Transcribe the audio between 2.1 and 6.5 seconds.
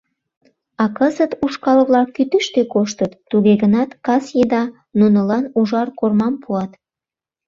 кӱтӱштӧ коштыт, туге гынат, кас еда нунылан ужар кормам